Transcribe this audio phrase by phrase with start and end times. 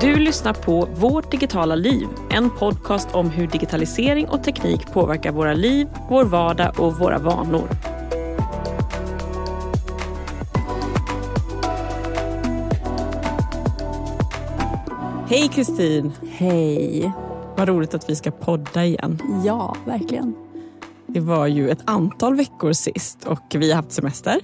[0.00, 5.54] Du lyssnar på Vårt digitala liv, en podcast om hur digitalisering och teknik påverkar våra
[5.54, 7.68] liv, vår vardag och våra vanor.
[15.28, 16.12] Hej Kristin!
[16.30, 17.12] Hej!
[17.56, 19.18] Vad roligt att vi ska podda igen.
[19.44, 20.34] Ja, verkligen.
[21.06, 24.40] Det var ju ett antal veckor sist och vi har haft semester.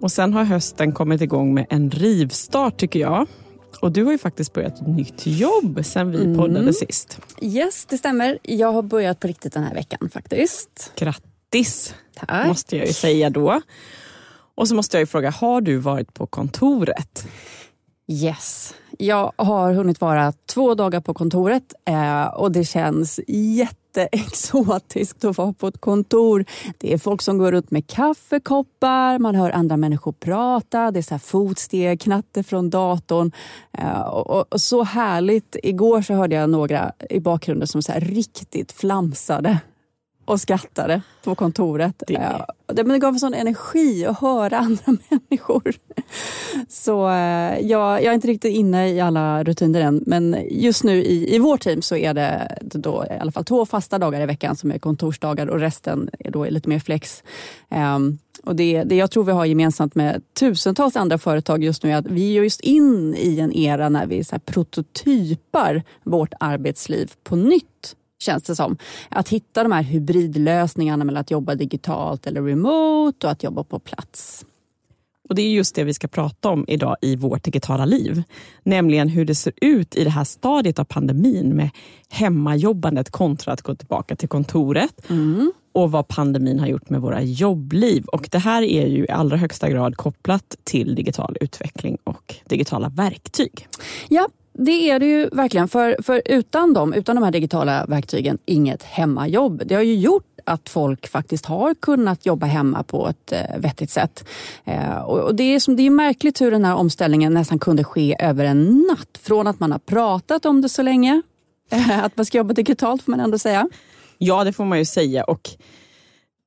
[0.00, 3.26] Och sen har hösten kommit igång med en rivstart tycker jag.
[3.82, 6.38] Och du har ju faktiskt börjat ett nytt jobb sen vi mm.
[6.38, 7.20] poddade sist.
[7.40, 8.38] Yes, det stämmer.
[8.42, 10.92] Jag har börjat på riktigt den här veckan faktiskt.
[10.96, 12.46] Grattis, Tack.
[12.46, 13.60] måste jag ju säga då.
[14.54, 17.26] Och så måste jag ju fråga, har du varit på kontoret?
[18.08, 18.74] Yes.
[19.02, 25.52] Jag har hunnit vara två dagar på kontoret eh, och det känns jätteexotiskt att vara
[25.52, 26.44] på ett kontor.
[26.78, 31.02] Det är folk som går runt med kaffekoppar, man hör andra människor prata, det är
[31.02, 33.32] så här fotsteg, knatter från datorn.
[33.72, 35.56] Eh, och, och, så härligt.
[35.62, 39.60] Igår så hörde jag några i bakgrunden som så riktigt flamsade
[40.32, 42.02] och skrattade på kontoret.
[42.06, 45.74] Det, men det gav en sån energi att höra andra människor.
[46.68, 51.02] Så eh, jag, jag är inte riktigt inne i alla rutiner än men just nu
[51.02, 54.26] i, i vårt team så är det då i alla fall två fasta dagar i
[54.26, 57.22] veckan som är kontorsdagar och resten är då lite mer flex.
[57.68, 61.92] Um, och det, det jag tror vi har gemensamt med tusentals andra företag just nu
[61.92, 67.12] är att vi är just in i en era när vi så prototypar vårt arbetsliv
[67.24, 68.76] på nytt känns det som.
[69.08, 73.78] Att hitta de här hybridlösningarna mellan att jobba digitalt eller remote och att jobba på
[73.78, 74.44] plats.
[75.28, 78.22] Och Det är just det vi ska prata om idag i vårt digitala liv.
[78.62, 81.70] Nämligen hur det ser ut i det här stadiet av pandemin med
[82.08, 85.10] hemmajobbandet kontra att gå tillbaka till kontoret.
[85.10, 85.52] Mm.
[85.74, 88.04] och vad pandemin har gjort med våra jobbliv.
[88.04, 92.88] Och Det här är ju i allra högsta grad kopplat till digital utveckling och digitala
[92.88, 93.68] verktyg.
[94.08, 95.68] Ja, det är det ju verkligen.
[95.68, 99.62] För, för utan dem, utan de här digitala verktygen, inget hemmajobb.
[99.66, 103.90] Det har ju gjort att folk faktiskt har kunnat jobba hemma på ett eh, vettigt
[103.90, 104.28] sätt.
[104.64, 108.16] Eh, och det, är som, det är märkligt hur den här omställningen nästan kunde ske
[108.18, 109.18] över en natt.
[109.22, 111.22] Från att man har pratat om det så länge,
[112.02, 113.68] att man ska jobba digitalt får man ändå säga.
[114.18, 115.24] Ja, det får man ju säga.
[115.24, 115.50] Och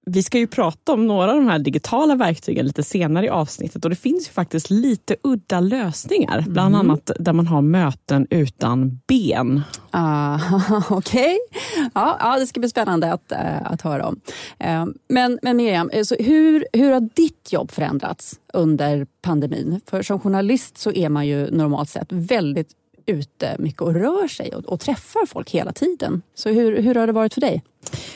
[0.06, 3.84] vi ska ju prata om några av de här digitala verktygen lite senare i avsnittet
[3.84, 6.38] och det finns ju faktiskt lite udda lösningar.
[6.38, 6.54] Mm.
[6.54, 9.62] Bland annat där man har möten utan ben.
[9.92, 10.40] Ah,
[10.90, 11.90] Okej, okay.
[11.94, 14.20] ja, ja, det ska bli spännande att, äh, att höra om.
[14.60, 19.82] Äh, men, men Miriam, eh, så hur, hur har ditt jobb förändrats under pandemin?
[19.86, 22.70] För som journalist så är man ju normalt sett väldigt
[23.06, 26.22] ute mycket och rör sig och, och träffar folk hela tiden.
[26.36, 27.64] Så hur, hur har det varit för dig?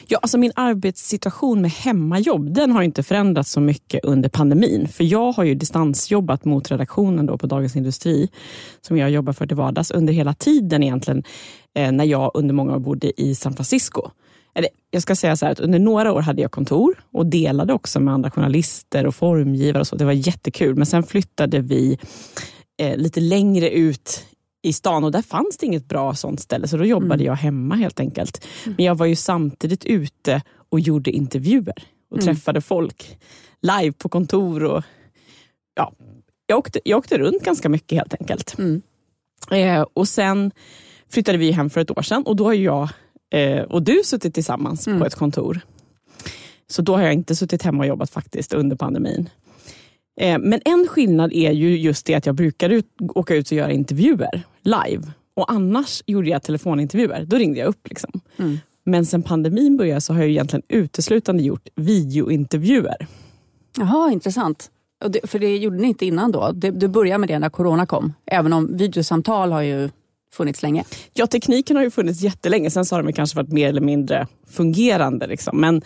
[0.07, 4.87] Ja, alltså min arbetssituation med hemmajobb den har inte förändrats så mycket under pandemin.
[4.87, 8.29] För jag har ju distansjobbat mot redaktionen då på Dagens Industri
[8.81, 11.23] som jag jobbar för till vardags under hela tiden egentligen
[11.75, 14.09] eh, när jag under många år bodde i San Francisco.
[14.55, 17.73] Eller, jag ska säga så här att under några år hade jag kontor och delade
[17.73, 19.95] också med andra journalister och formgivare och så.
[19.95, 20.75] Det var jättekul.
[20.75, 21.99] Men sen flyttade vi
[22.81, 24.25] eh, lite längre ut
[24.61, 27.25] i stan och där fanns det inget bra sånt ställe så då jobbade mm.
[27.25, 28.47] jag hemma helt enkelt.
[28.65, 32.25] Men jag var ju samtidigt ute och gjorde intervjuer och mm.
[32.25, 33.17] träffade folk
[33.61, 34.63] live på kontor.
[34.63, 34.83] och
[35.75, 35.93] ja,
[36.45, 38.57] jag, åkte, jag åkte runt ganska mycket helt enkelt.
[38.57, 38.81] Mm.
[39.51, 40.51] Eh, och Sen
[41.09, 42.89] flyttade vi hem för ett år sedan och då har jag
[43.33, 45.03] eh, och du suttit tillsammans på mm.
[45.03, 45.59] ett kontor.
[46.67, 49.29] Så då har jag inte suttit hemma och jobbat faktiskt under pandemin.
[50.19, 52.85] Eh, men en skillnad är ju just det att jag brukar ut,
[53.15, 55.03] åka ut och göra intervjuer live.
[55.33, 57.25] Och annars gjorde jag telefonintervjuer.
[57.25, 57.87] Då ringde jag upp.
[57.89, 58.21] Liksom.
[58.37, 58.57] Mm.
[58.83, 63.07] Men sen pandemin började så har jag egentligen uteslutande gjort videointervjuer.
[63.77, 64.71] Jaha, intressant.
[65.07, 66.51] Det, för det gjorde ni inte innan då?
[66.51, 68.13] Det, du började med det när corona kom?
[68.25, 69.89] Även om videosamtal har ju
[70.33, 70.83] funnits länge.
[71.13, 72.69] Ja, tekniken har ju funnits jättelänge.
[72.69, 75.27] Sen så har de kanske varit mer eller mindre fungerande.
[75.27, 75.61] Liksom.
[75.61, 75.81] Men,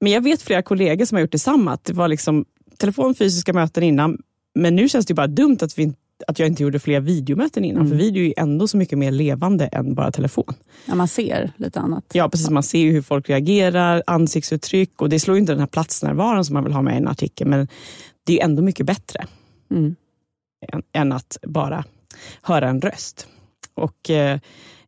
[0.00, 1.78] men jag vet flera kollegor som har gjort detsamma.
[1.82, 2.44] det var liksom
[2.78, 4.18] telefon, fysiska möten innan.
[4.54, 5.94] Men nu känns det bara dumt att, vi,
[6.26, 7.86] att jag inte gjorde fler videomöten innan.
[7.86, 7.90] Mm.
[7.90, 10.54] För video är ändå så mycket mer levande än bara telefon.
[10.86, 12.04] Ja, man ser lite annat.
[12.12, 12.50] Ja, precis.
[12.50, 15.02] Man ser hur folk reagerar, ansiktsuttryck.
[15.02, 17.48] Och det slår inte den här platsnärvaron som man vill ha med i en artikel.
[17.48, 17.68] Men
[18.24, 19.26] det är ändå mycket bättre
[19.70, 19.96] mm.
[20.72, 21.84] än, än, att bara
[22.42, 23.26] höra en röst.
[23.74, 24.10] Och...
[24.10, 24.40] Eh,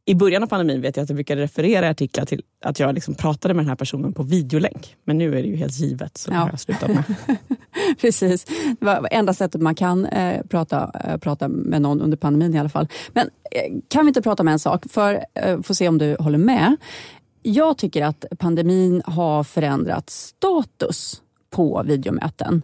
[0.08, 2.94] i början av pandemin vet jag att jag brukade referera i artiklar till att jag
[2.94, 4.96] liksom pratade med den här personen på videolänk.
[5.04, 6.34] Men nu är det ju helt givet, så ja.
[6.34, 7.04] det har jag slutat med.
[8.00, 8.44] Precis,
[8.80, 12.58] det var enda sättet man kan eh, prata, eh, prata med någon under pandemin i
[12.58, 12.88] alla fall.
[13.12, 16.16] Men eh, kan vi inte prata om en sak, för eh, få se om du
[16.20, 16.76] håller med.
[17.42, 22.62] Jag tycker att pandemin har förändrat status på videomöten.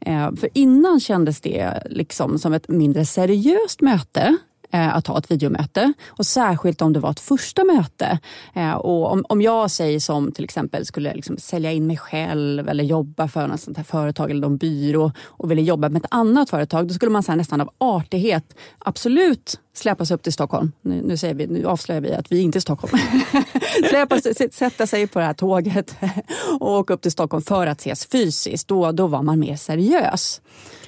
[0.00, 4.36] Eh, för innan kändes det liksom som ett mindre seriöst möte
[4.74, 5.92] Eh, att ha ett videomöte.
[6.08, 8.18] Och särskilt om det var ett första möte.
[8.54, 12.68] Eh, och om, om jag säger som till exempel skulle liksom sälja in mig själv
[12.68, 16.10] eller jobba för något sånt här företag eller någon byrå och ville jobba med ett
[16.10, 16.88] annat företag.
[16.88, 20.72] Då skulle man så nästan av artighet absolut släpas upp till Stockholm.
[20.82, 22.98] Nu, nu, säger vi, nu avslöjar vi att vi inte är i Stockholm.
[23.88, 24.22] Släpas,
[24.52, 25.96] sätta sig på det här tåget
[26.60, 28.68] och åka upp till Stockholm för att ses fysiskt.
[28.68, 30.40] Då, då var man mer seriös.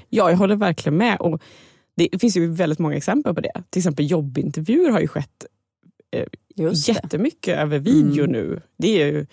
[0.09, 1.17] Ja, jag håller verkligen med.
[1.21, 1.43] Och
[1.97, 3.63] det finns ju väldigt många exempel på det.
[3.71, 5.47] Till exempel jobbintervjuer har ju skett
[6.11, 6.27] eh,
[6.75, 8.33] jättemycket över video mm.
[8.33, 8.61] nu.
[8.79, 9.27] Det är ju,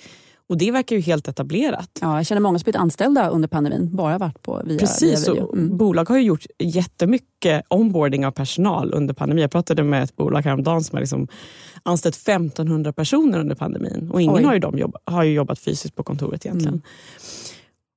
[0.50, 2.00] och det verkar ju helt etablerat.
[2.02, 5.34] Ja, jag känner många som blivit anställda under pandemin, bara varit på via, Precis, via
[5.34, 5.54] video.
[5.54, 5.78] Mm.
[5.78, 9.42] bolag har ju gjort jättemycket onboarding av personal under pandemin.
[9.42, 11.28] Jag pratade med ett bolag häromdagen som har liksom
[11.84, 14.10] anställt 1500 personer under pandemin.
[14.12, 16.74] Och ingen har ju, de jobb, har ju jobbat fysiskt på kontoret egentligen.
[16.74, 16.82] Mm.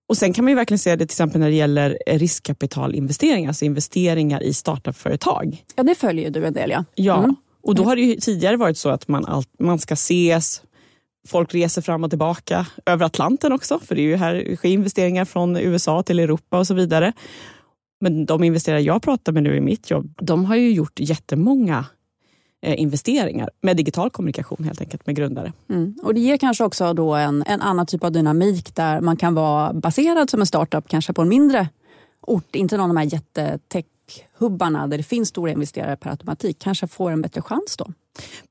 [0.08, 3.64] Och Sen kan man ju verkligen se det till exempel när det gäller riskkapitalinvesteringar, alltså
[3.64, 5.64] investeringar i startupföretag.
[5.76, 6.84] Ja, det följer du en del ja.
[6.94, 7.36] Ja, mm.
[7.62, 10.62] och då har det ju tidigare varit så att man, all, man ska ses,
[11.28, 15.24] folk reser fram och tillbaka över Atlanten också, för det är ju här sker investeringar
[15.24, 17.12] från USA till Europa och så vidare.
[18.00, 21.84] Men de investerare jag pratar med nu i mitt jobb, de har ju gjort jättemånga
[21.88, 21.95] Eh,
[22.66, 25.52] Eh, investeringar med digital kommunikation helt enkelt med grundare.
[25.68, 25.94] Mm.
[26.02, 29.34] Och Det ger kanske också då en, en annan typ av dynamik där man kan
[29.34, 31.68] vara baserad som en startup kanske på en mindre
[32.20, 36.86] ort, inte någon av de här jättetech-hubbarna där det finns stora investerare per automatik, kanske
[36.86, 37.86] får en bättre chans då.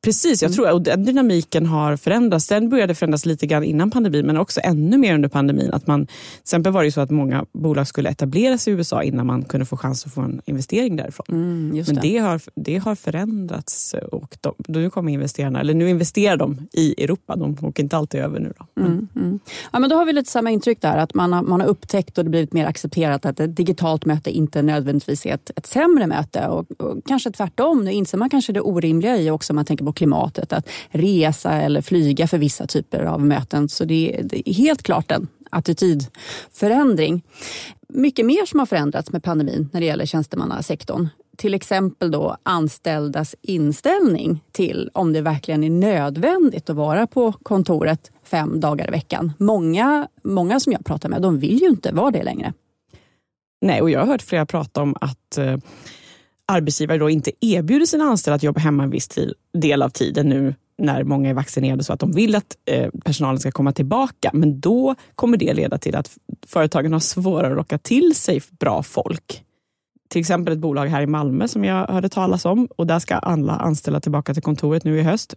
[0.01, 0.55] Precis, jag mm.
[0.55, 2.47] tror att den dynamiken har förändrats.
[2.47, 5.69] Den började förändras lite grann innan pandemin, men också ännu mer under pandemin.
[5.73, 9.03] Att man, till exempel var det så att många bolag skulle etablera sig i USA
[9.03, 11.25] innan man kunde få chans att få en investering därifrån.
[11.29, 12.17] Mm, men det.
[12.17, 17.35] har, det har förändrats och de, nu kommer investerarna, eller nu investerar de i Europa.
[17.35, 18.53] De åker inte alltid över nu.
[18.59, 18.81] Då.
[18.81, 19.39] Mm, mm.
[19.73, 22.17] Ja, men då har vi lite samma intryck där, att man har, man har upptäckt
[22.17, 26.07] och det blivit mer accepterat att ett digitalt möte inte nödvändigtvis är ett, ett sämre
[26.07, 26.47] möte.
[26.47, 29.85] Och, och kanske tvärtom, nu inser man kanske det orimliga i också om man tänker
[29.85, 33.69] på klimatet, att resa eller flyga för vissa typer av möten.
[33.69, 37.23] Så det, det är helt klart en attitydförändring.
[37.89, 41.07] Mycket mer som har förändrats med pandemin när det gäller tjänstemannasektorn.
[41.37, 48.11] Till exempel då anställdas inställning till om det verkligen är nödvändigt att vara på kontoret
[48.23, 49.33] fem dagar i veckan.
[49.37, 52.53] Många, många som jag pratar med de vill ju inte vara det längre.
[53.61, 55.57] Nej, och jag har hört flera prata om att eh,
[56.47, 59.09] arbetsgivare då inte erbjuder sina anställda att jobba hemma en viss
[59.53, 63.39] del av tiden nu när många är vaccinerade så att de vill att eh, personalen
[63.39, 64.29] ska komma tillbaka.
[64.33, 68.83] Men då kommer det leda till att företagen har svårare att locka till sig bra
[68.83, 69.43] folk.
[70.09, 73.15] Till exempel ett bolag här i Malmö som jag hörde talas om och där ska
[73.15, 75.35] alla anställda tillbaka till kontoret nu i höst.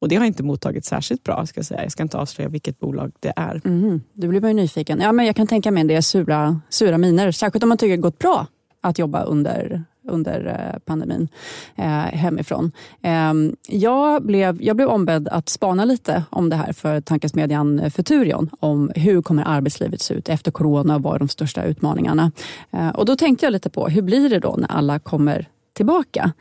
[0.00, 1.46] Och det har inte mottagits särskilt bra.
[1.46, 1.82] Ska jag, säga.
[1.82, 3.54] jag ska inte avslöja vilket bolag det är.
[3.54, 3.84] Mm-hmm.
[3.84, 5.00] Mm, du blir man ju nyfiken.
[5.00, 7.32] Ja, men jag kan tänka mig det sura, sura miner.
[7.32, 8.46] Särskilt om man tycker det gått bra
[8.80, 11.28] att jobba under under eh, pandemin
[11.76, 12.72] eh, hemifrån.
[13.02, 13.32] Eh,
[13.68, 18.90] jag, blev, jag blev ombedd att spana lite om det här för tankesmedjan Futurion om
[18.94, 22.32] hur kommer arbetslivet se ut efter corona och vad är de största utmaningarna.
[22.70, 26.32] Eh, och då tänkte jag lite på hur blir det då när alla kommer tillbaka?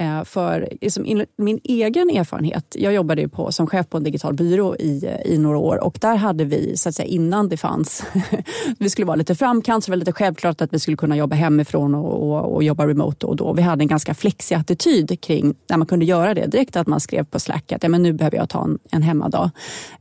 [0.00, 4.34] Eh, för liksom, min egen erfarenhet, jag jobbade ju på, som chef på en digital
[4.34, 8.04] byrå i, i några år och där hade vi, så att säga, innan det fanns,
[8.78, 11.36] vi skulle vara lite framkant, så det var lite självklart att vi skulle kunna jobba
[11.36, 13.52] hemifrån och, och, och jobba remote och då.
[13.52, 17.00] Vi hade en ganska flexig attityd kring när man kunde göra det direkt, att man
[17.00, 19.50] skrev på Slack att ja, men nu behöver jag ta en, en hemmadag.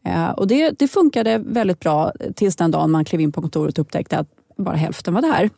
[0.03, 3.77] Eh, och det, det funkade väldigt bra tills den dagen man klev in på kontoret
[3.77, 4.27] och upptäckte att
[4.57, 5.49] bara hälften var där.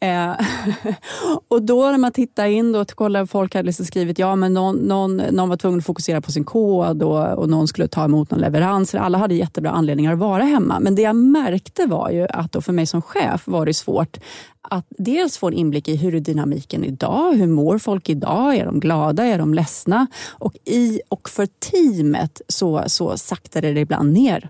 [0.00, 0.30] Eh,
[1.48, 4.76] och då när man tittar in och kollar, folk hade liksom skrivit ja men någon,
[4.76, 8.30] någon, någon var tvungen att fokusera på sin kod och, och någon skulle ta emot
[8.30, 8.94] någon leverans.
[8.94, 10.80] Alla hade jättebra anledningar att vara hemma.
[10.80, 14.16] Men det jag märkte var ju att då för mig som chef var det svårt
[14.62, 17.32] att dels få en inblick i hur är dynamiken idag?
[17.32, 18.56] Hur mår folk idag?
[18.56, 19.24] Är de glada?
[19.24, 20.06] Är de ledsna?
[20.30, 24.48] Och, i, och för teamet så, så saktade det ibland ner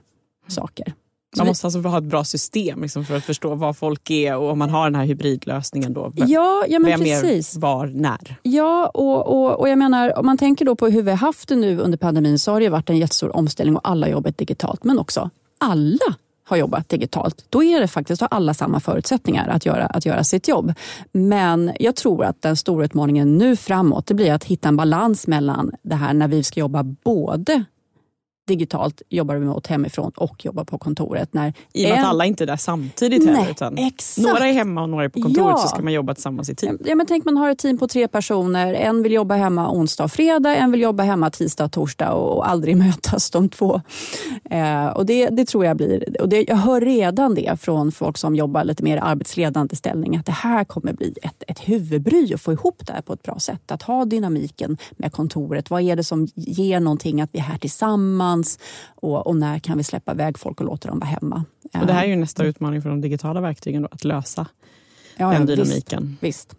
[0.49, 0.95] saker.
[1.37, 4.51] Man måste alltså ha ett bra system liksom, för att förstå vad folk är och
[4.51, 5.93] om man har den här hybridlösningen.
[5.93, 7.57] Då, ja, ja, men vem precis.
[7.57, 8.37] är var, när?
[8.43, 11.49] Ja, och, och, och jag menar om man tänker då på hur vi har haft
[11.49, 14.85] det nu under pandemin så har det varit en jättestor omställning och alla jobbat digitalt.
[14.85, 17.45] Men också alla har jobbat digitalt.
[17.49, 20.75] Då är det faktiskt, har alla samma förutsättningar att göra, att göra sitt jobb.
[21.13, 25.27] Men jag tror att den stora utmaningen nu framåt det blir att hitta en balans
[25.27, 27.65] mellan det här när vi ska jobba både
[28.49, 31.35] digitalt, jobbar remote hemifrån och jobbar på kontoret.
[31.35, 32.05] När I och med en...
[32.05, 33.51] att alla inte är där samtidigt Nej, heller.
[33.51, 34.27] Utan exakt.
[34.29, 35.63] några är hemma och några är på kontoret Ja.
[35.63, 36.79] så ska man jobba tillsammans i team.
[36.85, 38.75] Ja, men tänk man har ett team på tre personer.
[38.75, 42.37] En vill jobba hemma onsdag och fredag, en vill jobba hemma tisdag och torsdag och,
[42.37, 43.81] och aldrig mötas de två.
[44.51, 46.21] Eh, och det, det tror jag blir...
[46.21, 50.27] Och det, jag hör redan det från folk som jobbar lite mer arbetsledande ställning att
[50.27, 53.39] det här kommer bli ett, ett huvudbry att få ihop det här på ett bra
[53.39, 53.71] sätt.
[53.71, 55.71] Att ha dynamiken med kontoret.
[55.71, 58.38] Vad är det som ger någonting att vi är här tillsammans
[58.95, 61.45] och, och när kan vi släppa iväg folk och låta dem vara hemma?
[61.81, 64.47] Och det här är ju nästa utmaning för de digitala verktygen, då, att lösa
[65.17, 66.17] Ja, den dynamiken.
[66.21, 66.55] Visst.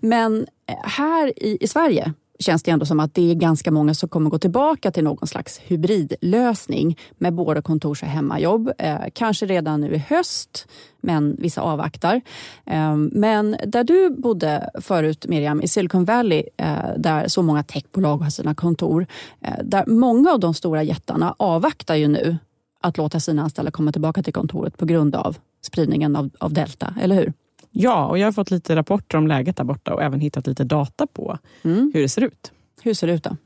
[0.00, 3.94] Men eh, här i, i Sverige känns det ändå som att det är ganska många
[3.94, 8.72] som kommer gå tillbaka till någon slags hybridlösning med både kontors och hemmajobb.
[8.78, 10.68] Eh, kanske redan nu i höst,
[11.00, 12.20] men vissa avvaktar.
[12.66, 18.18] Eh, men där du bodde förut, Miriam, i Silicon Valley eh, där så många techbolag
[18.18, 19.06] har sina kontor,
[19.40, 22.36] eh, där många av de stora jättarna avvaktar ju nu
[22.82, 26.94] att låta sina anställda komma tillbaka till kontoret på grund av spridningen av, av delta,
[27.00, 27.32] eller hur?
[27.72, 30.64] Ja, och jag har fått lite rapporter om läget där borta och även hittat lite
[30.64, 31.90] data på Mm.
[31.94, 32.52] hur det ser ut.
[32.82, 33.36] Hur ser det ut då?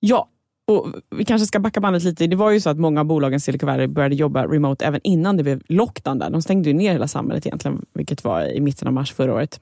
[0.00, 0.28] Ja,
[0.66, 2.26] och vi kanske ska backa bandet lite.
[2.26, 5.00] Det var ju så att många av bolagen i Silicon Valley började jobba remote även
[5.04, 6.30] innan det blev lockdown där.
[6.30, 9.60] De stängde ner hela samhället egentligen, vilket var i mitten av mars förra året.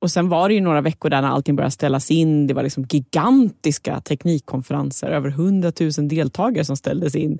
[0.00, 2.46] Och sen var det ju några veckor där när allting började ställas in.
[2.46, 7.38] Det var liksom gigantiska teknikkonferenser, över 100 000 deltagare som ställdes in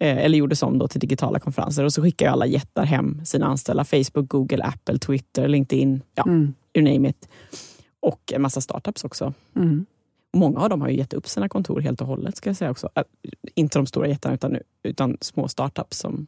[0.00, 1.84] eller gjordes om då till digitala konferenser.
[1.84, 3.84] Och så skickade ju alla jättar hem sina anställda.
[3.84, 6.54] Facebook, Google, Apple, Twitter, LinkedIn, ja, Mm.
[6.74, 7.28] you name it.
[8.00, 9.32] Och en massa startups också.
[9.56, 9.86] Mm.
[10.34, 12.36] Många av dem har ju gett upp sina kontor helt och hållet.
[12.36, 12.88] ska jag säga också.
[12.94, 13.02] Äh,
[13.54, 15.98] Inte de stora jättarna utan, utan små startups.
[15.98, 16.26] Som,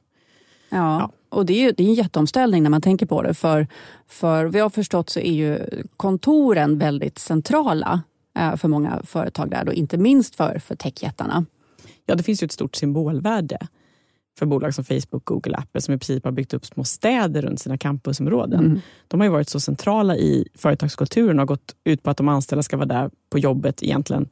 [0.71, 0.77] Ja.
[0.77, 1.11] Ja.
[1.29, 3.35] och det är ju det är en jätteomställning när man tänker på det.
[3.35, 3.67] För,
[4.07, 5.59] för vad jag har förstått så är ju
[5.97, 8.03] kontoren väldigt centrala
[8.39, 11.45] eh, för många företag där, då, inte minst för, för techjättarna.
[12.09, 13.59] Ja, det finns ju ett stort symbolvärde
[14.39, 17.61] för bolag som Facebook, Google, Apple som i princip har byggt upp små städer runt
[17.61, 18.65] sina campusområden.
[18.65, 18.81] Mm.
[19.09, 22.29] De har ju varit så centrala i företagskulturen och har gått ut på att de
[22.29, 24.29] anställda ska vara där på jobbet egentligen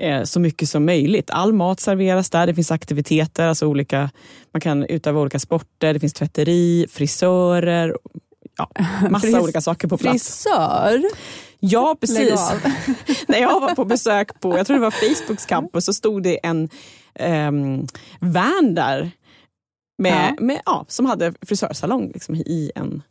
[0.00, 1.30] eh, så mycket som möjligt.
[1.30, 4.10] All mat serveras där, det finns aktiviteter, alltså olika,
[4.52, 7.96] man kan utöva olika sporter, det finns tvätteri, frisörer,
[8.56, 8.70] ja,
[9.10, 10.12] massa Fris- olika saker på plats.
[10.44, 11.02] Frisör?
[11.60, 12.40] Ja, precis.
[13.28, 16.46] När jag var på besök på, jag tror det var Facebooks campus, så stod det
[16.46, 16.68] en
[17.20, 17.86] um,
[18.20, 19.10] van där
[19.98, 20.44] med, Ja.
[20.44, 23.02] Med, ja, som hade frisörsalong liksom, i en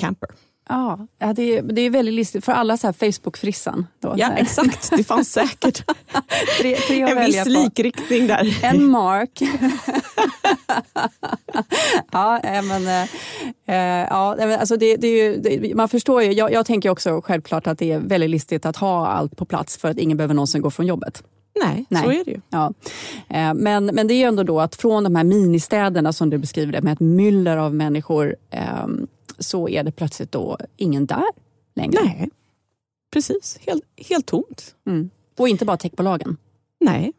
[0.00, 0.28] camper.
[0.68, 3.86] Ja, det, är, det är väldigt listigt för alla så här Facebook-frissan.
[4.00, 4.14] Då.
[4.16, 4.90] Ja, exakt.
[4.96, 5.82] Det fanns säkert
[6.60, 7.48] tre, tre en viss på.
[7.48, 8.58] likriktning där.
[8.62, 9.40] En mark.
[12.12, 13.02] ja, eh, men, eh,
[13.66, 16.32] eh, ja, alltså det, det är ju, det, man förstår ju.
[16.32, 19.76] Jag, jag tänker också självklart att det är väldigt listigt att ha allt på plats
[19.76, 21.22] för att ingen behöver någonsin gå från jobbet.
[21.64, 22.02] Nej, Nej.
[22.04, 22.40] så är det ju.
[22.50, 22.72] Ja.
[23.54, 26.72] Men, men det är ju ändå då att från de här ministäderna som du beskriver
[26.72, 28.86] det med ett myller av människor eh,
[29.38, 31.24] så är det plötsligt då ingen där
[31.74, 32.00] längre.
[32.04, 32.30] Nej,
[33.12, 33.58] precis.
[33.66, 34.74] Helt, helt tomt.
[34.86, 35.10] Mm.
[35.38, 36.36] Och inte bara techbolagen.
[36.80, 37.12] Nej,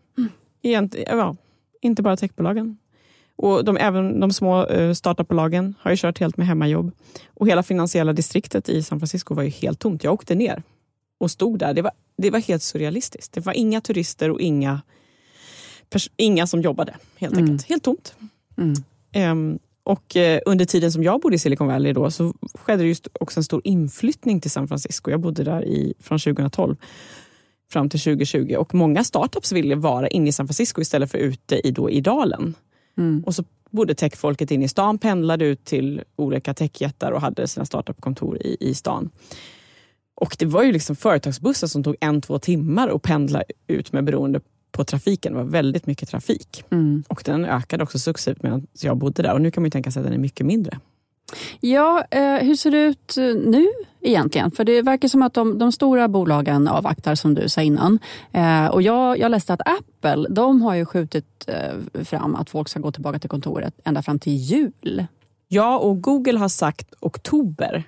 [0.61, 1.35] Egent, ja,
[1.81, 2.77] inte bara techbolagen.
[3.39, 6.91] Och de, även de små eh, startupbolagen har ju kört helt med hemmajobb.
[7.33, 10.03] Och hela finansiella distriktet i San Francisco var ju helt tomt.
[10.03, 10.63] Jag åkte ner
[11.19, 11.73] och stod där.
[11.73, 13.33] Det var, det var helt surrealistiskt.
[13.33, 14.81] Det var inga turister och inga,
[16.17, 16.95] inga som jobbade.
[17.17, 17.45] Helt Mm.
[17.45, 17.69] enkelt.
[17.69, 18.15] Helt tomt.
[18.57, 18.73] Mm.
[19.11, 22.87] Ehm, och eh, under tiden som jag bodde i Silicon Valley då, så skedde det
[22.89, 25.11] just också en stor inflyttning till San Francisco.
[25.11, 26.75] Jag bodde där i, från 2012
[27.71, 31.67] fram till 2020 och många startups ville vara inne i San Francisco istället för ute
[31.67, 32.55] i, då, i dalen.
[32.97, 33.23] Mm.
[33.25, 37.65] Och så bodde techfolket inne i stan, pendlade ut till olika techjättar och hade sina
[37.65, 39.09] startupkontor i, i stan.
[40.15, 44.03] Och det var ju liksom företagsbussar som tog en, två timmar att pendla ut med
[44.03, 45.33] beroende på trafiken.
[45.33, 46.63] Det var väldigt mycket trafik.
[46.69, 47.03] Mm.
[47.07, 49.33] Och den ökade också successivt medan jag bodde där.
[49.33, 50.79] Och nu kan man tänka sig att den är mycket mindre.
[51.59, 53.67] Ja, eh, hur ser det ut eh, nu
[54.01, 54.51] egentligen?
[54.51, 57.99] För det verkar som att de, de stora bolagen avvaktar som du sa innan.
[58.31, 62.69] Eh, och jag, jag läste att Apple, de har ju skjutit eh, fram att folk
[62.69, 65.05] ska gå tillbaka till kontoret ända fram till jul.
[65.47, 67.83] Ja, och Google har sagt oktober,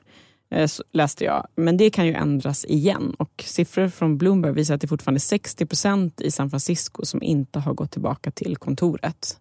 [0.51, 1.48] eh, läste jag.
[1.55, 3.15] Men det kan ju ändras igen.
[3.19, 7.24] Och siffror från Bloomberg visar att det fortfarande är 60 procent i San Francisco som
[7.24, 9.38] inte har gått tillbaka till kontoret.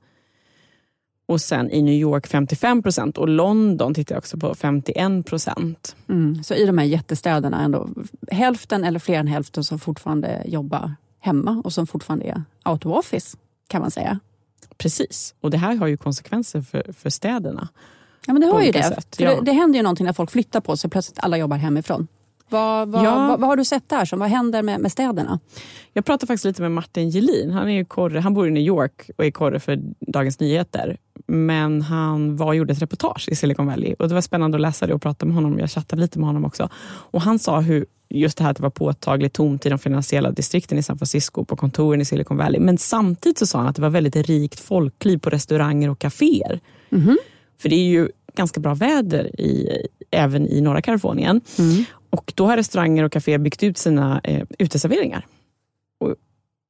[1.29, 5.97] Och sen i New York 55 procent och London tittar jag också på 51 procent.
[6.09, 6.45] Mm.
[6.45, 7.89] Så i de här jättestäderna ändå
[8.31, 12.99] hälften eller fler än hälften som fortfarande jobbar hemma och som fortfarande är out of
[12.99, 14.21] office kan man säga.
[14.79, 17.69] Precis, och det här har ju konsekvenser för, för städerna.
[18.27, 18.83] Ja men det har ju det.
[18.83, 19.35] sätt, ja.
[19.35, 19.41] det.
[19.41, 22.07] Det händer ju någonting när folk flyttar på sig plötsligt alla jobbar hemifrån.
[22.49, 23.29] Vad, vad, Ja.
[23.29, 24.05] vad, vad har du sett där?
[24.05, 25.41] Som, vad händer med, med städerna?
[25.93, 27.51] Jag pratade faktiskt lite med Martin Gelin.
[27.51, 30.97] Han, är ju korre, han bor i New York och är korre för Dagens Nyheter.
[31.27, 34.61] Men han var och gjorde ett reportage i Silicon Valley och det var spännande att
[34.61, 35.59] läsa det och prata med honom.
[35.59, 36.69] Jag chattade lite med honom också.
[37.11, 40.31] Och Han sa hur just det här att det var påtagligt tomt i de finansiella
[40.31, 42.61] distrikten i San Francisco, på kontoren i Silicon Valley.
[42.61, 46.61] Men samtidigt så sa han att det var väldigt rikt folkliv på restauranger och kaféer.
[47.59, 49.69] För det är ju ganska bra väder i,
[50.11, 51.41] även i norra Kalifornien.
[51.91, 51.98] Och
[52.39, 55.27] då har restauranger och kaféer byggt ut sina eh, uteserveringar.
[56.01, 56.15] Och,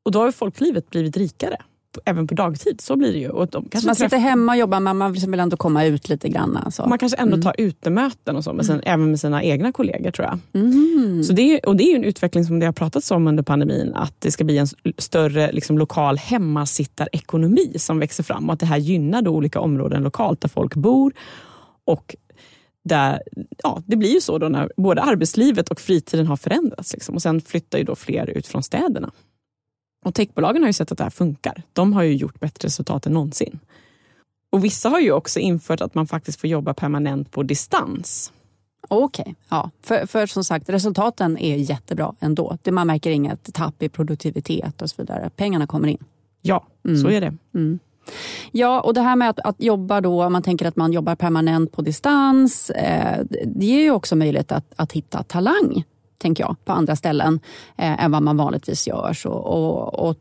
[0.05, 1.57] och då har folklivet blivit rikare.
[2.05, 2.81] Även på dagtid.
[2.81, 3.29] Så blir det ju.
[3.29, 6.57] Och de man sitter hemma och jobbar men man vill ändå komma ut lite grann.
[6.57, 6.89] Alltså.
[6.89, 10.29] man kanske ändå tar utemöten och så, men sen, även med sina egna kollegor tror
[10.29, 10.63] jag.
[10.63, 11.25] Mm.
[11.25, 13.95] Så det är, och det är en utveckling som det har pratats om under pandemin,
[13.95, 14.67] att det ska bli en
[14.99, 20.41] större liksom, lokal hemmasittarekonomi som växer fram och att det här gynnar olika områden lokalt
[20.41, 21.13] där folk bor.
[21.85, 22.17] Och
[22.85, 23.23] där,
[23.63, 26.93] ja, det blir ju så då när både arbetslivet och fritiden har förändrats.
[26.93, 29.11] Liksom, och sen flyttar ju då fler ut från städerna.
[30.05, 31.63] Och techbolagen har ju sett att det här funkar.
[31.73, 33.59] De har ju gjort bättre resultat än någonsin.
[34.51, 38.33] Och vissa har ju också infört att man faktiskt får jobba permanent på distans.
[38.89, 39.71] Okej, ja.
[39.83, 42.59] För, för som sagt resultaten är jättebra ändå.
[42.71, 45.31] Man märker inget tapp i produktivitet och så vidare.
[45.37, 46.05] Pengarna kommer in.
[46.43, 46.67] Ja,
[47.03, 47.35] så är det.
[48.53, 51.15] Ja, och det här med att, att jobba då, om man tänker att man jobbar
[51.15, 55.85] permanent på distans, eh, det ger ju också möjlighet att, att hitta talang,
[56.19, 57.41] tänker jag, på andra ställen
[57.77, 59.13] eh, än vad man vanligtvis gör.
[59.13, 60.17] Så, och, och,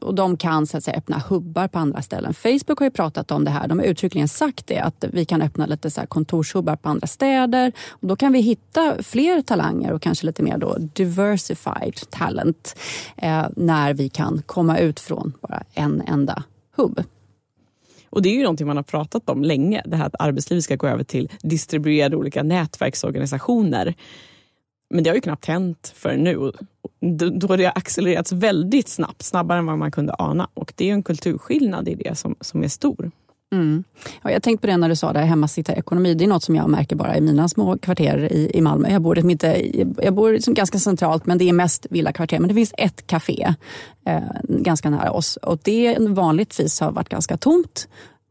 [0.00, 2.34] och de kan så att säga, öppna hubbar på andra ställen.
[2.34, 3.68] Facebook har ju pratat om det här.
[3.68, 7.06] De har uttryckligen sagt det, att vi kan öppna lite så här kontorshubbar på andra
[7.06, 7.72] städer.
[7.90, 12.76] Och då kan vi hitta fler talanger och kanske lite mer då diversified talent
[13.16, 16.42] eh, när vi kan komma ut från bara en enda
[16.76, 17.02] hubb.
[18.10, 20.76] Och Det är ju någonting man har pratat om länge, det här att arbetslivet ska
[20.76, 23.94] gå över till distribuerade olika nätverksorganisationer.
[24.90, 26.52] Men det har ju knappt hänt förrän nu.
[27.00, 30.48] Då det har det accelererats väldigt snabbt, snabbare än vad man kunde ana.
[30.54, 33.10] Och det är en kulturskillnad i det som, som är stor.
[33.52, 33.84] Mm.
[34.22, 36.14] Ja, jag tänkte på det när du sa det, hemmasittarekonomi.
[36.14, 38.90] Det är något som jag märker bara i mina små kvarter i, i Malmö.
[38.90, 42.38] Jag bor, inte, eh, jag bor liksom ganska centralt, men det är mest villakvarter.
[42.38, 43.54] Men det finns ett café
[44.06, 47.88] eh, ganska nära oss och det vanligtvis har varit ganska tomt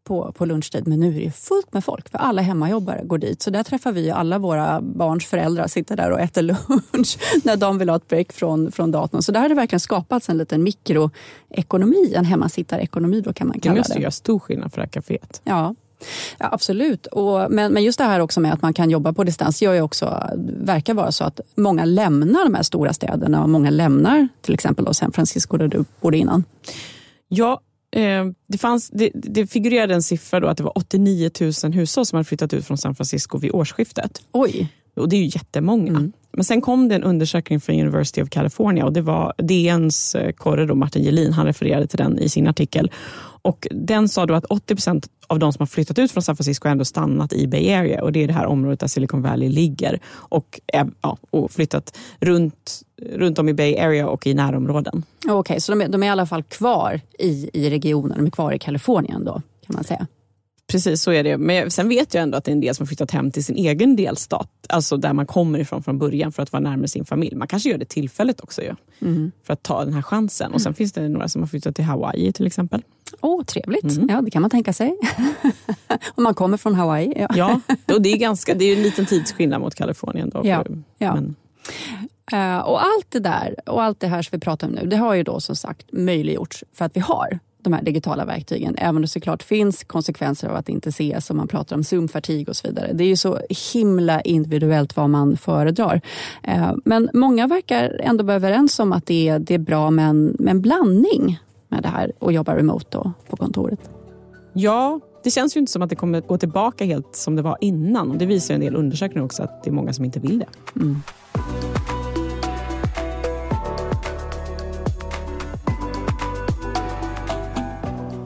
[0.07, 0.87] på, på lunchtid.
[0.87, 3.41] Men nu är det fullt med folk, för alla hemmajobbare går dit.
[3.41, 6.41] Så där träffar vi alla våra barns föräldrar, sitter där och äter
[6.93, 9.21] lunch när de vill ha ett break från, från datorn.
[9.21, 13.59] Så där har det verkligen skapats en liten mikroekonomi, en hemmasittarekonomi då kan man Det
[13.61, 13.97] kalla måste det.
[13.97, 15.41] ju göra stor skillnad för det här kaféet.
[15.43, 15.75] Ja.
[16.37, 17.05] Ja, absolut.
[17.05, 19.73] Och, men, men just det här också med att man kan jobba på distans gör
[19.73, 20.23] ju också,
[20.63, 24.85] verkar vara så att många lämnar de här stora städerna och många lämnar till exempel
[24.85, 26.43] då San Francisco där du bodde innan.
[27.27, 27.61] Ja,
[28.47, 31.29] det, fanns, det, det figurerade en siffra då att det var 89
[31.63, 34.21] 000 hushåll som hade flyttat ut från San Francisco vid årsskiftet.
[34.31, 36.11] Oj, Och det är ju jättemånga.
[36.31, 40.31] Men sen kom det en undersökning från University of California och det var DNs eh,
[40.31, 42.91] korre då, Martin Gelin, han refererade till den i sin artikel.
[43.47, 46.35] Och den sa då att 80 procent av de som har flyttat ut från San
[46.35, 49.21] Francisco har ändå stannat i Bay Area och det är det här området där Silicon
[49.21, 54.33] Valley ligger och, är- ja, och flyttat runt, runt om i Bay Area och i
[54.33, 55.03] närområden.
[55.29, 58.31] okej, så de är, de är i alla fall kvar i, i regionen, de är
[58.31, 60.07] kvar i Kalifornien då kan man säga.
[60.71, 61.37] Precis så är det.
[61.37, 63.43] Men sen vet jag ändå att det är en del som har flyttat hem till
[63.45, 64.49] sin egen delstat.
[64.69, 67.35] Alltså där man kommer ifrån från början för att vara närmare sin familj.
[67.35, 68.75] Man kanske gör det tillfälligt också ju.
[69.43, 70.53] För att ta den här chansen.
[70.53, 72.81] Och sen finns det några som har flyttat till Hawaii till exempel.
[73.21, 73.97] Åh, trevligt.
[74.09, 74.97] Ja, det kan man tänka sig.
[76.15, 77.13] Om man kommer från Hawaii.
[77.19, 77.27] Ja.
[77.35, 77.59] Ja,
[77.95, 80.29] och det är, ganska, det är en liten tidsskillnad mot Kalifornien.
[80.29, 81.15] Då, Ja, För- ja.
[81.15, 81.35] Men,
[82.31, 84.97] Eh, och allt det där och allt det här som vi pratar om nu, det
[84.97, 88.75] har ju då som sagt möjliggjorts för att vi har de här digitala verktygen.
[88.77, 92.49] Även om det såklart finns konsekvenser av att inte ses och man pratar om zoom-fatig
[92.49, 92.91] och så vidare.
[92.93, 93.39] Det är ju så
[93.73, 96.01] himla individuellt vad man föredrar.
[96.43, 100.09] Eh, men många verkar ändå vara överens om att det är, det är bra med
[100.09, 101.39] en, med en blandning
[101.69, 103.89] med det här och jobba remote då, på kontoret.
[104.53, 107.57] ja, det känns ju inte som att det kommer gå tillbaka helt som det var
[107.61, 108.11] innan.
[108.11, 110.45] Och det visar en del undersökningar också att det är många som inte vill det.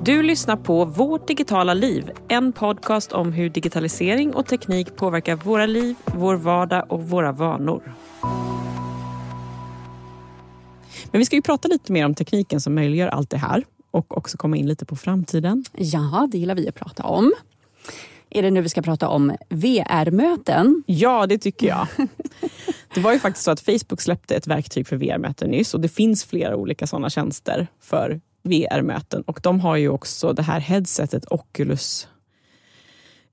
[0.03, 5.65] Du lyssnar på Vårt digitala liv, en podcast om hur digitalisering och teknik påverkar våra
[5.65, 7.93] liv, vår vardag och våra vanor.
[11.11, 14.17] Men vi ska ju prata lite mer om tekniken som möjliggör allt det här och
[14.17, 15.63] också komma in lite på framtiden.
[15.77, 17.33] Ja, det gillar vi att prata om.
[18.29, 20.83] Är det nu vi ska prata om VR-möten?
[20.85, 21.87] Ja, det tycker jag.
[22.93, 25.89] Det var ju faktiskt så att Facebook släppte ett verktyg för VR-möten nyss och det
[25.89, 31.25] finns flera olika sådana tjänster för VR-möten och de har ju också det här headsetet
[31.31, 32.07] Oculus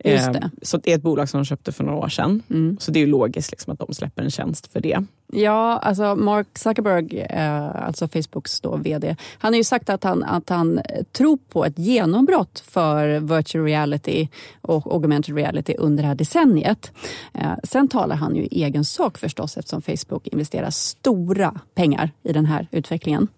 [0.04, 0.50] Just det.
[0.62, 2.42] Så det är ett bolag som de köpte för några år sedan.
[2.50, 2.76] Mm.
[2.80, 5.04] Så det är ju logiskt liksom att de släpper en tjänst för det.
[5.32, 10.22] Ja, alltså Mark Zuckerberg, eh, alltså Facebooks då vd, han har ju sagt att han,
[10.24, 10.80] att han
[11.12, 14.28] tror på ett genombrott för virtual reality
[14.60, 16.92] och augmented reality under det här decenniet.
[17.34, 22.32] Eh, sen talar han ju i egen sak förstås eftersom Facebook investerar stora pengar i
[22.32, 23.28] den här utvecklingen.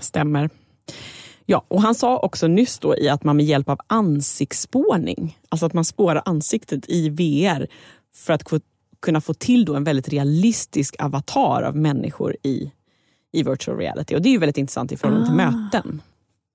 [0.00, 0.50] Stämmer.
[1.48, 5.66] Ja, och han sa också nyss då i att man med hjälp av ansiktsspårning, alltså
[5.66, 7.66] att man spårar ansiktet i VR
[8.14, 8.42] för att
[9.02, 12.72] kunna få till då en väldigt realistisk avatar av människor i,
[13.32, 14.14] i virtual reality.
[14.16, 15.50] Och det är ju väldigt intressant i förhållande till Ah.
[15.50, 16.02] möten.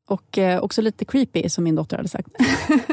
[0.08, 2.28] Och eh, också lite creepy som min dotter hade sagt.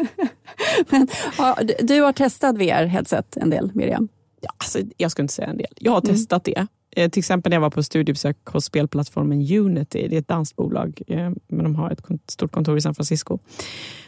[0.89, 1.09] Men,
[1.39, 4.09] ja, du- har testat VR-headset en del, Miriam.
[4.41, 5.73] Ja, alltså, jag ska inte säga en del.
[5.77, 6.67] Jag har testat det.
[6.91, 10.09] Eh, till exempel när jag var på studiebesök hos spelplattformen Unity.
[10.09, 13.39] Det är ett danskt bolag, eh, men de har ett stort kontor i San Francisco.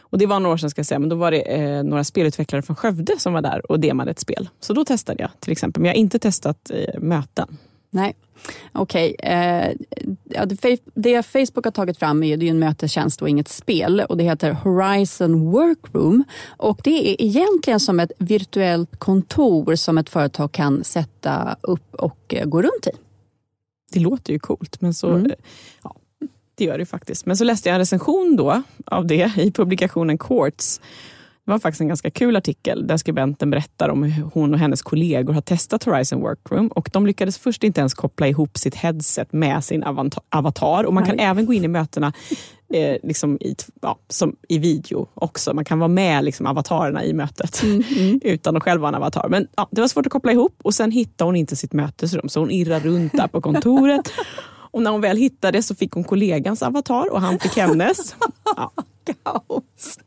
[0.00, 2.04] Och Det var några år sedan, ska jag säga, men då var det eh, några
[2.04, 4.48] spelutvecklare från Skövde som var där och demade ett spel.
[4.60, 7.56] Så då testade jag till exempel, men jag har inte testat eh, möten.
[7.90, 8.14] Nej.
[8.72, 9.16] Okej.
[9.18, 9.70] Eh,
[10.24, 13.48] ja, det, Fa- det Facebook har tagit fram är det är en mötestjänst och inget
[13.48, 14.00] spel.
[14.08, 16.24] Och Det heter Horizon Workroom.
[16.46, 22.34] Och Det är egentligen som ett virtuellt kontor som ett företag kan sätta upp och
[22.34, 22.90] eh, gå runt i.
[23.92, 25.26] Det låter ju coolt, men så, Mm.
[25.26, 25.32] eh,
[25.82, 25.96] ja,
[26.54, 27.26] det gör det faktiskt.
[27.26, 30.80] Men så läste jag en recension då av det i publikationen Quartz.
[31.50, 34.82] Det var faktiskt en ganska kul artikel där skribenten berättar om hur hon och hennes
[34.82, 39.32] kollegor har testat Horizon Workroom och de lyckades först inte ens koppla ihop sitt headset
[39.32, 39.84] med sin
[40.28, 41.26] avatar och man kan Nej.
[41.26, 42.12] även gå in i mötena
[42.74, 45.54] eh, liksom i, ja, som i video också.
[45.54, 47.62] Man kan vara med liksom, avatarerna i mötet
[48.22, 49.28] utan att själv vara en avatar.
[49.28, 52.28] Men ja, det var svårt att koppla ihop och sen hittade hon inte sitt mötesrum
[52.28, 54.12] så hon irrade runt där på kontoret.
[54.72, 58.16] Och när hon väl hittade så fick hon kollegans avatar och han fick hennes.
[58.56, 58.72] Ja,
[59.22, 59.98] Kaos.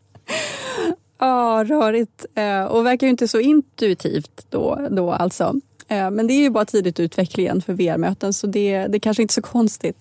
[1.27, 2.25] Ja, rörigt.
[2.35, 5.53] Eh, och verkar ju inte så intuitivt då, då alltså.
[5.87, 9.31] Eh, men det är ju bara tidigt utvecklingen för VR-möten så det, det kanske inte
[9.31, 9.97] är så konstigt.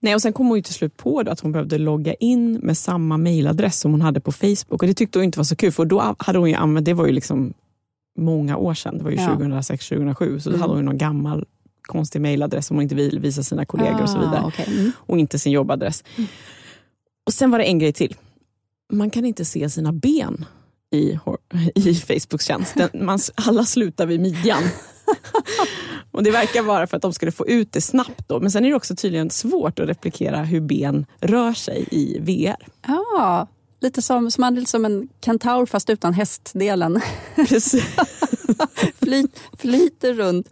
[0.00, 2.52] Nej, och sen kom hon ju till slut på då att hon behövde logga in
[2.54, 4.82] med samma mailadress som hon hade på Facebook.
[4.82, 6.94] Och Det tyckte hon inte var så kul, för då hade hon ju använt, det
[6.94, 7.52] var ju liksom
[8.18, 9.28] många år sedan, det var ju Ja.
[9.38, 10.60] 2006-2007, så då Mm.
[10.60, 11.44] hade hon ju någon gammal
[11.82, 14.40] konstig mailadress som hon inte vill visa sina kollegor och så vidare.
[14.44, 14.66] Ah, okej.
[14.78, 14.92] Mm.
[14.96, 16.04] Och inte sin jobbadress.
[17.26, 18.14] Och sen var det en grej till.
[18.92, 20.44] Man kan inte se sina ben
[20.90, 21.18] i,
[21.74, 22.74] i Facebooks tjänst.
[22.94, 24.62] Man, alla slutar vid midjan.
[26.10, 28.28] Och Det verkar vara för att de skulle få ut det snabbt.
[28.28, 28.40] Då.
[28.40, 32.66] Men sen är det också tydligen svårt att replikera hur ben rör sig i VR.
[32.86, 33.48] Ja,
[33.80, 37.00] lite som, som, man- som en kentaur fast utan hästdelen.
[37.36, 37.84] Precis.
[39.02, 40.48] Flyt, flyter runt.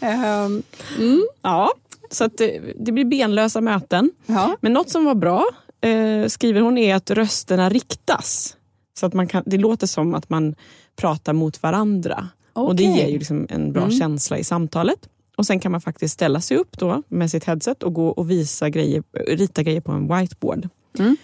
[0.00, 0.62] Ehm,
[0.98, 1.72] mm, Ja,
[2.10, 4.10] så det, det blir benlösa möten.
[4.26, 4.56] ja.
[4.60, 5.44] Men något som var bra,
[5.80, 8.56] eh, skriver hon, är att rösterna riktas.
[8.98, 10.54] Så att man kan, det låter som att man
[10.96, 12.28] pratar mot varandra.
[12.52, 13.98] Och det ger ju liksom en bra Mm.
[13.98, 15.08] känsla i samtalet.
[15.36, 18.30] Och Sen kan man faktiskt ställa sig upp då med sitt headset och gå och
[18.30, 20.68] visa grejer, rita grejer på en whiteboard.
[20.98, 21.16] Mm.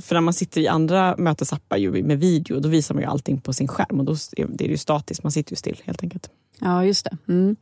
[0.00, 3.40] För när man sitter i andra mötesappar ju med video, då visar man ju allting
[3.40, 6.30] på sin skärm och då är det ju statiskt, man sitter ju still helt enkelt.
[6.60, 7.32] Ja, just det.
[7.32, 7.56] Mm.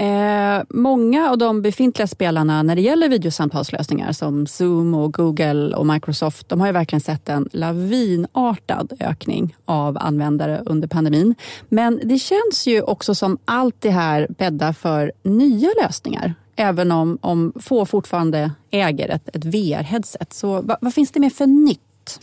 [0.00, 5.86] Eh, många av de befintliga spelarna när det gäller videosamtalslösningar som Zoom, och Google och
[5.86, 11.34] Microsoft, de har ju verkligen sett en lavinartad ökning av användare under pandemin.
[11.68, 16.34] Men det känns ju också som allt det här bäddar för nya lösningar.
[16.56, 20.32] Även om, om få fortfarande äger ett, ett VR-headset.
[20.32, 22.20] Så vad, vad finns det mer för nytt?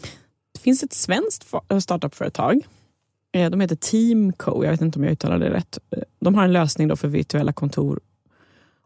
[0.53, 1.45] Det finns ett svenskt
[1.81, 2.61] startupföretag.
[3.35, 5.79] Eh, De heter Teamco, jag vet inte om jag uttalar det rätt.
[5.91, 7.99] Eh, De har en lösning då för virtuella kontor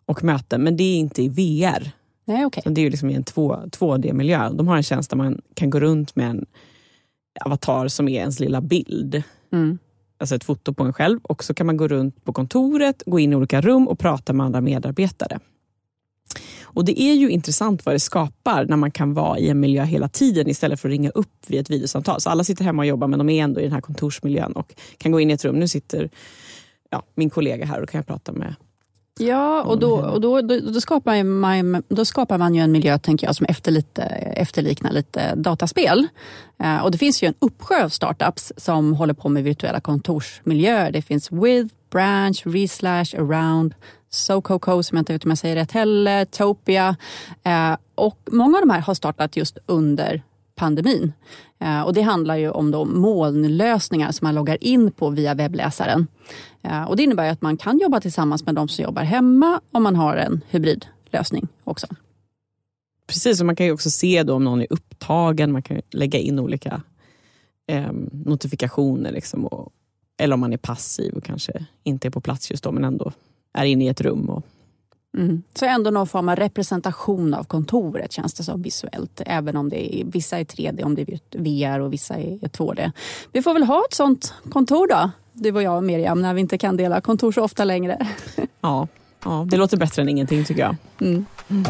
[0.05, 1.91] och möten, men det är inte i VR.
[2.25, 2.49] Nej.
[2.63, 4.49] Så Det är ju liksom i en 2, 2D-miljö.
[4.49, 6.45] De har en tjänst där man kan gå runt med en
[7.45, 9.23] avatar som är ens lilla bild.
[9.53, 9.77] Mm.
[10.17, 11.19] Alltså ett foto på en själv.
[11.23, 14.33] Och så kan man gå runt på kontoret, gå in i olika rum och prata
[14.33, 15.39] med andra medarbetare.
[16.73, 19.83] Och Det är ju intressant vad det skapar när man kan vara i en miljö
[19.83, 22.21] hela tiden istället för att ringa upp vid ett videosamtal.
[22.21, 24.75] Så alla sitter hemma och jobbar men de är ändå i den här kontorsmiljön och
[24.97, 25.59] kan gå in i ett rum.
[25.59, 26.09] Nu sitter
[26.89, 28.55] ja, min kollega här och då kan jag prata med
[29.21, 32.97] Ja, och då, och då, då, då, skapar man, då skapar man ju en miljö
[32.97, 36.07] tänker jag, som efter lite, efterliknar lite dataspel.
[36.63, 40.91] Eh, och det finns ju en uppsjö av startups som håller på med virtuella kontorsmiljöer.
[40.91, 43.73] Det finns With, Branch, Reslash, Around,
[44.09, 46.95] SoCoCo som jag inte vet om jag säger rätt heller, Topia.
[47.43, 50.21] Eh, och många av de här har startat just under
[50.55, 51.13] pandemin.
[51.59, 56.07] Eh, och det handlar ju om då molnlösningar som man loggar in på via webbläsaren.
[56.61, 59.61] Eh, och det innebär ju att man kan jobba tillsammans med de som jobbar hemma
[59.71, 61.87] om man har en hybridlösning också.
[63.07, 65.51] Precis, och man kan ju också se då om någon är upptagen.
[65.51, 66.81] Man kan lägga in olika
[67.67, 69.11] eh, notifikationer.
[69.11, 69.71] Liksom, och,
[70.17, 73.11] eller om man är passiv och kanske inte är på plats just då men ändå
[73.53, 74.29] är inne i ett rum.
[74.29, 74.43] Och...
[75.17, 75.43] Mm.
[75.53, 79.21] Så ändå någon form av representation av kontoret känns det som visuellt.
[79.25, 82.91] Även om det är, vissa är 3D, om det är VR och vissa är 2D.
[83.31, 86.41] Vi får väl ha ett sånt kontor då, du och jag och Miriam, när vi
[86.41, 88.07] inte kan dela kontor så ofta längre.
[88.61, 88.87] Ja,
[89.23, 90.75] ja det låter bättre än ingenting tycker jag.
[91.01, 91.25] Mm.
[91.49, 91.65] Mm.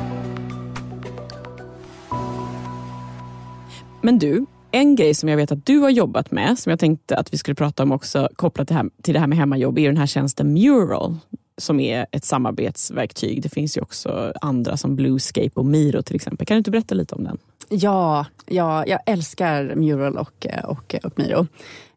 [4.02, 7.18] Men du, en grej som jag vet att du har jobbat med, som jag tänkte
[7.18, 9.88] att vi skulle prata om också kopplat till, här, till det här med hemmajobb, är
[9.88, 11.18] den här tjänsten Mural
[11.60, 13.42] som är ett samarbetsverktyg.
[13.42, 16.48] Det finns ju också andra som Bluescape och Miro till exempel.
[16.48, 17.38] Kan du inte berätta lite om den?
[17.70, 21.48] Ja, ja jag älskar Mural och, och, och Miro.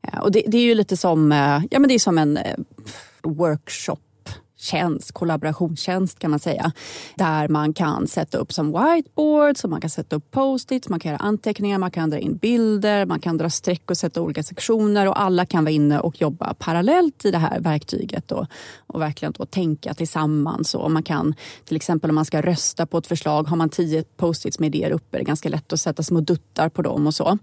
[0.02, 2.36] Eh, och det, det, är ju lite som, eh, ja, men det är som en
[2.36, 2.56] eh,
[3.22, 3.98] workshop
[4.62, 6.72] tjänst, kollaborationstjänst kan man säga.
[7.14, 11.22] Där man kan sätta upp som whiteboards, man kan sätta upp post-its, man kan göra
[11.22, 15.20] anteckningar, man kan dra in bilder, man kan dra streck och sätta olika sektioner och
[15.20, 18.46] alla kan vara inne och jobba parallellt i det här verktyget och,
[18.86, 20.74] och verkligen då tänka tillsammans.
[20.74, 24.04] Och man kan till exempel om man ska rösta på ett förslag, har man tio
[24.16, 27.14] post-its med idéer uppe, det är ganska lätt att sätta små duttar på dem och
[27.14, 27.38] så.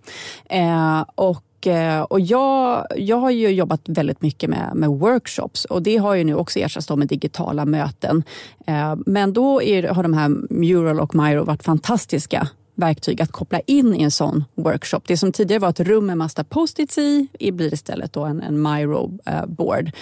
[0.46, 5.82] Eh, och Eh, och jag, jag har ju jobbat väldigt mycket med, med workshops och
[5.82, 8.24] det har ju nu också ersatts med digitala möten.
[8.68, 12.48] Eh, men då är, har de här Mural och Miro varit fantastiska
[12.80, 15.00] verktyg att koppla in i en sån workshop.
[15.06, 18.68] Det som tidigare var ett rum med massa post-its i blir istället då en, en
[18.68, 19.88] Miro-board.
[19.88, 19.94] Eh,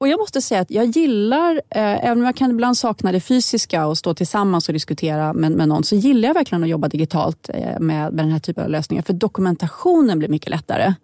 [0.00, 3.20] och jag måste säga att jag gillar, eh, även om jag kan ibland sakna det
[3.20, 6.88] fysiska och stå tillsammans och diskutera med, med någon, så gillar jag verkligen att jobba
[6.88, 9.02] digitalt eh, med, med den här typen av lösningar.
[9.02, 10.94] För dokumentationen blir mycket lättare.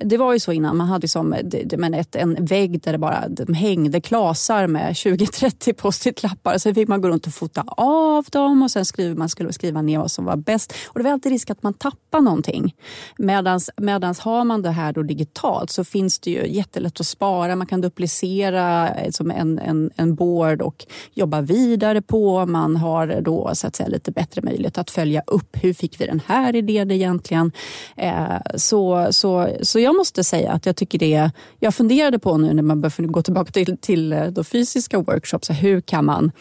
[0.00, 1.34] Det var ju så innan, man hade som
[1.76, 6.58] men ett, en vägg där det bara de hängde klasar med 20-30 post-it-lappar.
[6.58, 9.82] Sen fick man gå runt och fota av dem och sen skriva, man skulle skriva
[9.82, 10.74] ner vad som var bäst.
[10.88, 12.74] Och det var alltid risk att man tappar någonting.
[13.18, 17.66] Medan har man det här då digitalt så finns det ju jättelätt att spara, man
[17.66, 22.46] kan duplicera hantera eh, som en, en, en board och jobba vidare på.
[22.46, 26.06] Man har då så att säga, lite bättre möjlighet att följa upp hur fick vi
[26.06, 27.52] den här idén egentligen.
[27.96, 32.54] Eh, så, så, så jag måste säga att jag tycker det, jag funderade på nu
[32.54, 36.32] när man börjar gå tillbaka till, till eh, då fysiska workshops, hur kan man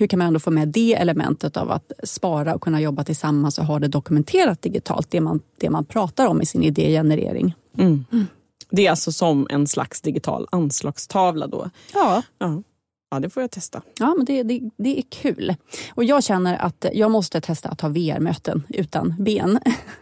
[0.00, 3.58] hur kan man ändå få med det elementet av att spara och kunna jobba tillsammans
[3.58, 7.54] och ha det dokumenterat digitalt, det man, det man pratar om i sin idégenerering.
[7.78, 8.04] Mm.
[8.12, 8.26] Mm.
[8.70, 11.70] Det är alltså som en slags digital anslagstavla då?
[11.94, 12.22] Ja.
[12.38, 12.62] ja.
[13.10, 13.82] Ja, det får jag testa.
[13.98, 15.54] Ja, men det, det, det är kul.
[15.94, 19.60] Och jag känner att jag måste testa att ha VR-möten utan ben.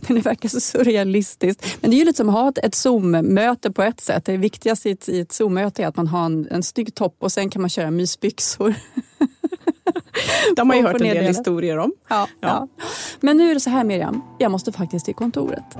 [0.00, 1.66] men det verkar så surrealistiskt.
[1.80, 4.24] Men det är ju lite som att ha ett, ett Zoom-möte på ett sätt.
[4.24, 7.16] Det viktigaste i ett, i ett Zoom-möte är att man har en, en snygg topp
[7.18, 8.74] och sen kan man köra mysbyxor.
[10.56, 11.92] De har ju hört en del historier om.
[12.08, 12.48] Ja, ja.
[12.48, 12.84] ja.
[13.20, 15.76] Men nu är det så här Miriam, jag måste faktiskt till kontoret.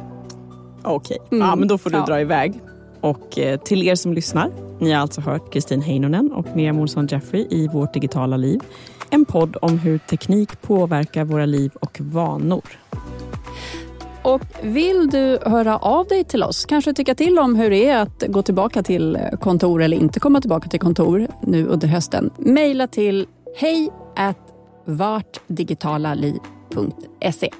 [0.89, 1.39] Okej, okay.
[1.39, 1.49] mm.
[1.49, 2.07] ja, men då får du ja.
[2.07, 2.61] dra iväg.
[3.01, 7.07] Och eh, till er som lyssnar, ni har alltså hört Kristin Heinonen och Miriam Olsson
[7.07, 8.61] Jeffrey i Vårt digitala liv.
[9.11, 12.65] En podd om hur teknik påverkar våra liv och vanor.
[14.23, 18.03] Och vill du höra av dig till oss, kanske tycka till om hur det är
[18.03, 22.31] att gå tillbaka till kontor eller inte komma tillbaka till kontor nu under hösten.
[22.37, 23.91] Mejla till hej
[24.85, 27.51] vartdigitalaliv.se.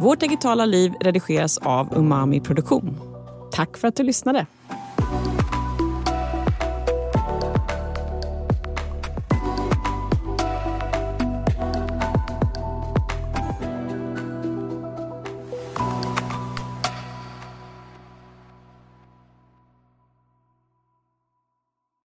[0.00, 3.00] Vårt digitala liv redigeras av Umami Produktion.
[3.52, 4.46] Tack för att du lyssnade.